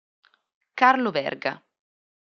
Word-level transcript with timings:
Carlo 0.81 1.11
Verga 1.11 1.53